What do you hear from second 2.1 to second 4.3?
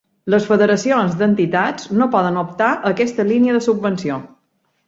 poden optar a aquesta línia de subvenció.